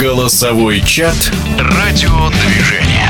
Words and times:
Голосовой 0.00 0.80
чат 0.86 1.32
«Радиодвижение». 1.58 3.08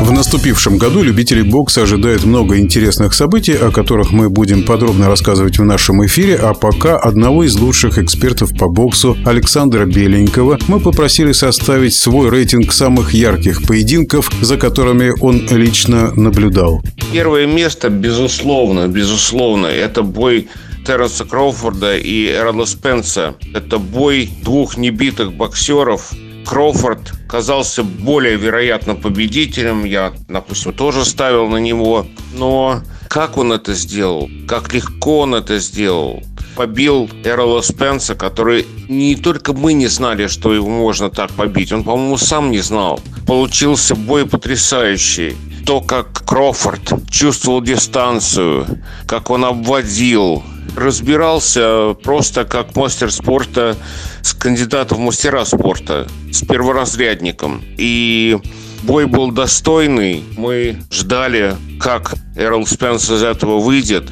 В 0.00 0.12
наступившем 0.12 0.78
году 0.78 1.02
любителей 1.02 1.42
бокса 1.42 1.82
ожидает 1.82 2.24
много 2.24 2.58
интересных 2.58 3.12
событий, 3.12 3.52
о 3.52 3.70
которых 3.70 4.12
мы 4.12 4.30
будем 4.30 4.64
подробно 4.64 5.08
рассказывать 5.08 5.58
в 5.58 5.64
нашем 5.64 6.04
эфире, 6.06 6.36
а 6.36 6.54
пока 6.54 6.96
одного 6.96 7.44
из 7.44 7.54
лучших 7.56 7.98
экспертов 7.98 8.56
по 8.58 8.68
боксу 8.68 9.16
Александра 9.26 9.84
Беленького 9.84 10.58
мы 10.68 10.80
попросили 10.80 11.32
составить 11.32 11.94
свой 11.94 12.30
рейтинг 12.30 12.72
самых 12.72 13.12
ярких 13.12 13.62
поединков, 13.66 14.30
за 14.40 14.56
которыми 14.56 15.12
он 15.20 15.46
лично 15.50 16.12
наблюдал. 16.14 16.82
Первое 17.12 17.46
место, 17.46 17.90
безусловно, 17.90 18.88
безусловно, 18.88 19.66
это 19.66 20.02
бой 20.02 20.48
Терренса 20.86 21.24
Кроуфорда 21.24 21.96
и 21.96 22.28
Эрла 22.30 22.64
Спенса. 22.64 23.34
Это 23.54 23.78
бой 23.78 24.30
двух 24.42 24.76
небитых 24.76 25.32
боксеров, 25.32 26.12
Кроуфорд 26.50 27.12
казался 27.28 27.84
более 27.84 28.36
вероятно 28.36 28.96
победителем. 28.96 29.84
Я, 29.84 30.12
допустим, 30.28 30.72
тоже 30.72 31.04
ставил 31.04 31.46
на 31.48 31.58
него. 31.58 32.06
Но 32.34 32.82
как 33.08 33.36
он 33.36 33.52
это 33.52 33.74
сделал? 33.74 34.28
Как 34.48 34.72
легко 34.72 35.20
он 35.20 35.34
это 35.34 35.58
сделал? 35.58 36.22
Побил 36.56 37.08
Эрла 37.24 37.60
Спенса, 37.60 38.16
который 38.16 38.66
не 38.88 39.14
только 39.14 39.52
мы 39.52 39.74
не 39.74 39.86
знали, 39.86 40.26
что 40.26 40.52
его 40.52 40.68
можно 40.68 41.08
так 41.08 41.30
побить. 41.30 41.72
Он, 41.72 41.84
по-моему, 41.84 42.18
сам 42.18 42.50
не 42.50 42.58
знал. 42.58 43.00
Получился 43.26 43.94
бой 43.94 44.26
потрясающий 44.26 45.36
то, 45.64 45.80
как 45.80 46.24
Крофорд 46.26 47.08
чувствовал 47.08 47.60
дистанцию, 47.60 48.66
как 49.06 49.30
он 49.30 49.44
обводил, 49.44 50.42
разбирался 50.76 51.94
просто 52.02 52.44
как 52.44 52.76
мастер 52.76 53.10
спорта 53.12 53.76
с 54.22 54.32
кандидатом 54.32 54.98
в 54.98 55.00
мастера 55.00 55.44
спорта, 55.44 56.06
с 56.32 56.42
перворазрядником. 56.42 57.62
И 57.76 58.38
бой 58.82 59.06
был 59.06 59.30
достойный. 59.30 60.24
Мы 60.36 60.76
ждали, 60.90 61.56
как 61.78 62.14
Эрл 62.36 62.66
Спенс 62.66 63.10
из 63.10 63.22
этого 63.22 63.58
выйдет. 63.58 64.10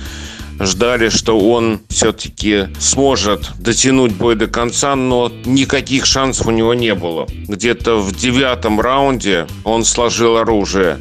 Ждали, 0.60 1.08
что 1.08 1.38
он 1.38 1.80
все-таки 1.88 2.66
сможет 2.80 3.52
дотянуть 3.60 4.12
бой 4.14 4.34
до 4.34 4.48
конца, 4.48 4.96
но 4.96 5.30
никаких 5.44 6.04
шансов 6.04 6.48
у 6.48 6.50
него 6.50 6.74
не 6.74 6.94
было. 6.94 7.26
Где-то 7.46 7.98
в 7.98 8.12
девятом 8.16 8.80
раунде 8.80 9.46
он 9.62 9.84
сложил 9.84 10.36
оружие. 10.36 10.98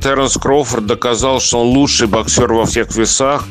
Теренс 0.00 0.36
Кроуфорд 0.36 0.86
доказал, 0.86 1.40
что 1.40 1.60
он 1.60 1.68
лучший 1.68 2.06
боксер 2.06 2.52
во 2.52 2.66
всех 2.66 2.94
весах 2.96 3.46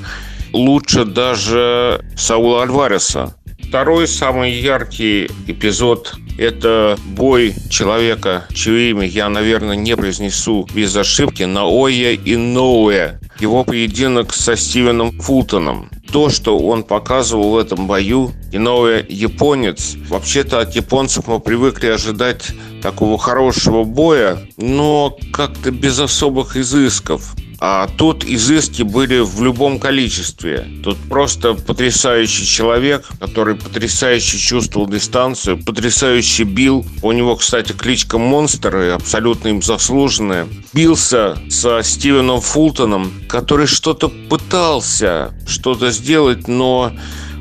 лучше 0.54 1.06
даже 1.06 2.06
Саула 2.16 2.64
Альвареса. 2.64 3.36
Второй 3.62 4.08
самый 4.08 4.52
яркий 4.52 5.30
эпизод– 5.46 6.16
это 6.40 6.98
бой 7.06 7.54
человека, 7.70 8.46
чье 8.52 8.90
имя 8.90 9.06
я, 9.06 9.30
наверное, 9.30 9.76
не 9.76 9.96
произнесу 9.96 10.68
без 10.74 10.96
ошибки, 10.96 11.44
Наоя 11.44 12.16
Иноуэ. 12.16 13.20
Его 13.40 13.64
поединок 13.64 14.34
со 14.34 14.56
Стивеном 14.56 15.12
Фултоном. 15.20 15.90
То, 16.12 16.30
что 16.30 16.58
он 16.58 16.84
показывал 16.84 17.52
в 17.52 17.58
этом 17.58 17.86
бою, 17.86 18.32
Иноуэ 18.52 19.06
японец. 19.08 19.96
Вообще-то 20.10 20.60
от 20.62 20.76
японцев 20.76 21.28
мы 21.28 21.40
привыкли 21.40 21.88
ожидать 21.88 22.48
такого 22.82 23.20
хорошего 23.20 23.84
боя, 23.84 24.40
но 24.58 25.16
как-то 25.32 25.70
без 25.70 26.00
особых 26.00 26.58
изысков. 26.58 27.36
А 27.62 27.88
тут 27.98 28.24
изыски 28.24 28.84
были 28.84 29.20
в 29.20 29.44
любом 29.44 29.80
количестве. 29.80 30.68
Тут 30.84 30.98
просто 31.10 31.54
потрясающий 31.54 32.46
человек, 32.46 33.06
который 33.20 33.56
потрясающе 33.56 34.38
чувствовал 34.38 34.88
дистанцию, 34.88 35.64
потрясающе 35.64 36.44
бил. 36.44 36.86
У 37.02 37.12
него, 37.12 37.36
кстати, 37.36 37.74
кличка 37.74 38.18
Монстр, 38.18 38.76
абсолютно 38.94 39.50
им 39.50 39.62
заслуженная. 39.62 40.48
Бился 40.74 41.38
со 41.50 41.82
Стивеном 41.84 42.40
Фултоном, 42.42 43.12
который 43.28 43.68
что-то 43.68 44.08
пытался 44.10 45.34
что-то 45.48 45.92
сделать, 45.92 46.48
но 46.48 46.94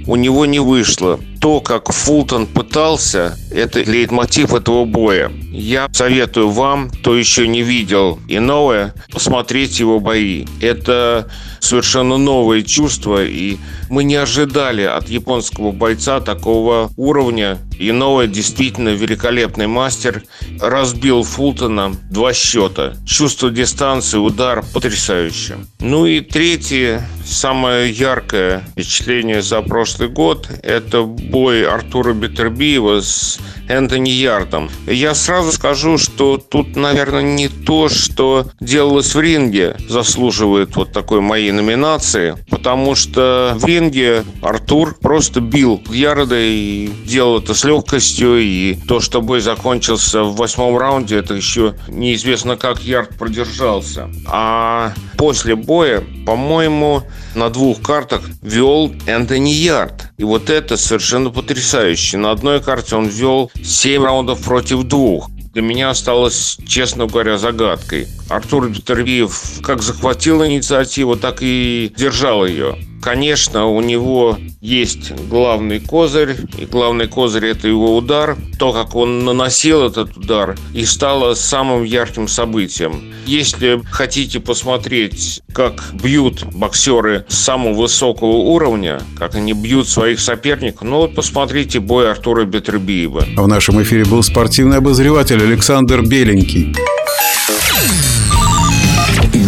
у 0.08 0.16
него 0.16 0.46
не 0.46 0.58
вышло. 0.58 1.20
То, 1.40 1.60
как 1.60 1.92
Фултон 1.92 2.46
пытался, 2.46 3.38
это 3.52 3.80
лейтмотив 3.82 4.54
этого 4.54 4.84
боя. 4.84 5.30
Я 5.52 5.88
советую 5.92 6.48
вам, 6.48 6.90
кто 6.90 7.16
еще 7.16 7.46
не 7.46 7.62
видел 7.62 8.18
иное, 8.26 8.94
посмотреть 9.12 9.78
его 9.78 10.00
бои. 10.00 10.46
Это 10.60 11.30
совершенно 11.60 12.16
новое 12.16 12.62
чувство, 12.62 13.24
и 13.24 13.58
мы 13.90 14.04
не 14.04 14.16
ожидали 14.16 14.82
от 14.82 15.08
японского 15.08 15.72
бойца 15.72 16.20
такого 16.20 16.90
уровня. 16.96 17.58
Иное 17.78 18.26
действительно 18.26 18.90
великолепный 18.90 19.66
мастер. 19.66 20.24
Разбил 20.60 21.22
Фултона 21.22 21.94
два 22.10 22.32
счета. 22.32 22.94
Чувство 23.06 23.50
дистанции, 23.50 24.18
удар 24.18 24.64
потрясающе. 24.72 25.58
Ну 25.80 26.06
и 26.06 26.20
третье, 26.20 27.08
самое 27.24 27.90
яркое 27.90 28.64
впечатление 28.72 29.42
за 29.42 29.62
прошлый 29.62 29.97
год– 30.06 30.48
это 30.62 31.02
бой 31.02 31.66
Артура 31.66 32.12
Бетербиева 32.12 33.00
с 33.00 33.40
Энтони 33.68 34.10
Ярдом. 34.10 34.70
Я 34.86 35.14
сразу 35.14 35.52
скажу, 35.52 35.98
что 35.98 36.38
тут, 36.38 36.76
наверное, 36.76 37.22
не 37.22 37.48
то, 37.48 37.88
что 37.88 38.46
делалось 38.60 39.14
в 39.14 39.20
ринге, 39.20 39.76
заслуживает 39.88 40.76
вот 40.76 40.92
такой 40.92 41.20
моей 41.20 41.52
номинации, 41.52 42.36
потому 42.50 42.94
что 42.94 43.54
в 43.56 43.64
ринге 43.64 44.24
Артур 44.42 44.96
просто 45.00 45.40
бил 45.40 45.82
Ярда 45.90 46.38
и 46.38 46.88
делал 47.04 47.38
это 47.40 47.54
с 47.54 47.64
легкостью, 47.64 48.38
и 48.40 48.74
то, 48.74 49.00
что 49.00 49.20
бой 49.20 49.40
закончился 49.40 50.22
в 50.22 50.36
восьмом 50.36 50.78
раунде, 50.78 51.16
это 51.16 51.34
еще 51.34 51.74
неизвестно, 51.88 52.56
как 52.56 52.82
Ярд 52.82 53.16
продержался. 53.18 54.10
А 54.26 54.92
после 55.16 55.56
боя, 55.56 56.02
по-моему, 56.26 57.02
на 57.34 57.50
двух 57.50 57.80
картах 57.82 58.22
вел 58.42 58.92
Энтони 59.06 59.50
Ярд. 59.50 59.87
И 60.18 60.24
вот 60.24 60.50
это 60.50 60.76
совершенно 60.76 61.30
потрясающе. 61.30 62.16
На 62.18 62.32
одной 62.32 62.60
карте 62.60 62.96
он 62.96 63.06
вел 63.06 63.52
7 63.54 64.02
раундов 64.04 64.42
против 64.42 64.82
двух. 64.82 65.30
Для 65.54 65.62
меня 65.62 65.90
осталось, 65.90 66.58
честно 66.66 67.06
говоря, 67.06 67.38
загадкой. 67.38 68.08
Артур 68.28 68.68
Бетербиев 68.68 69.60
как 69.62 69.80
захватил 69.82 70.44
инициативу, 70.44 71.16
так 71.16 71.38
и 71.40 71.92
держал 71.96 72.44
ее. 72.44 72.76
Конечно, 73.02 73.66
у 73.66 73.80
него 73.80 74.38
есть 74.60 75.12
главный 75.28 75.80
козырь, 75.80 76.36
и 76.58 76.64
главный 76.64 77.06
козырь– 77.06 77.46
это 77.48 77.68
его 77.68 77.96
удар. 77.96 78.36
То, 78.58 78.72
как 78.72 78.96
он 78.96 79.24
наносил 79.24 79.86
этот 79.86 80.16
удар, 80.16 80.56
и 80.74 80.84
стало 80.84 81.34
самым 81.34 81.84
ярким 81.84 82.28
событием. 82.28 83.14
Если 83.24 83.80
хотите 83.90 84.40
посмотреть, 84.40 85.42
как 85.52 85.84
бьют 86.02 86.44
боксеры 86.54 87.24
с 87.28 87.38
самого 87.38 87.74
высокого 87.74 88.36
уровня, 88.36 89.00
как 89.18 89.34
они 89.36 89.52
бьют 89.52 89.88
своих 89.88 90.18
соперников, 90.20 90.82
ну 90.82 90.96
вот 90.98 91.14
посмотрите 91.14 91.80
бой 91.80 92.10
Артура 92.10 92.44
Бетербиева. 92.44 93.24
В 93.36 93.46
нашем 93.48 93.80
эфире 93.82 94.04
был 94.04 94.22
спортивный 94.22 94.78
обозреватель 94.78 95.42
Александр 95.42 96.02
Беленький. 96.02 96.74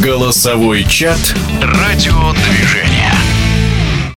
Голосовой 0.03 0.85
чат 0.85 1.19
«Радиодвижение». 1.61 3.00